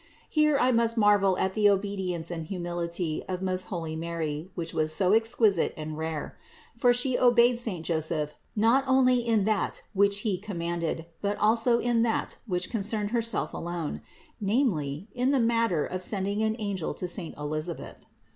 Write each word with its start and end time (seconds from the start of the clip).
Here 0.31 0.57
I 0.57 0.71
must 0.71 0.97
marvel 0.97 1.37
at 1.37 1.53
the 1.53 1.69
obedience 1.69 2.31
and 2.31 2.47
humility 2.47 3.21
of 3.27 3.43
most 3.43 3.65
holy 3.65 3.95
Mary, 3.95 4.49
which 4.55 4.73
was 4.73 4.91
so 4.91 5.11
exquisite 5.13 5.75
and 5.77 5.95
rare: 5.95 6.39
for 6.75 6.91
She 6.91 7.19
obeyed 7.19 7.59
saint 7.59 7.85
Joseph 7.85 8.33
not 8.55 8.83
only 8.87 9.17
in 9.19 9.43
that 9.43 9.83
which 9.93 10.21
he 10.21 10.39
commanded, 10.39 11.05
but 11.21 11.37
also 11.37 11.77
in 11.77 12.01
that 12.01 12.37
which 12.47 12.71
concerned 12.71 13.11
Herself 13.11 13.53
alone, 13.53 14.01
namely 14.39 15.07
in 15.13 15.29
the 15.29 15.39
matter 15.39 15.85
of 15.85 16.01
sending 16.01 16.41
an 16.41 16.55
angel 16.57 16.95
to 16.95 17.07
saint 17.07 17.37
Elisabeth. 17.37 18.07